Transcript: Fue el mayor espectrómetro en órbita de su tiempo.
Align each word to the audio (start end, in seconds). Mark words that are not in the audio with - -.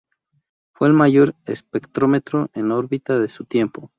Fue 0.73 0.87
el 0.87 0.95
mayor 0.95 1.35
espectrómetro 1.45 2.49
en 2.55 2.71
órbita 2.71 3.19
de 3.19 3.29
su 3.29 3.45
tiempo. 3.45 3.89